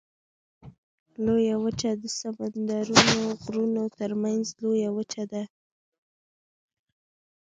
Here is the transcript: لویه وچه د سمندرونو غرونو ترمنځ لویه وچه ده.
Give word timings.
لویه 1.25 1.55
وچه 1.63 1.91
د 2.01 2.03
سمندرونو 2.19 3.19
غرونو 3.41 3.83
ترمنځ 3.97 4.43
لویه 4.61 4.89
وچه 4.97 5.23
ده. 5.31 5.43